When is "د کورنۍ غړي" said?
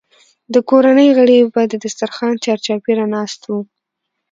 0.53-1.39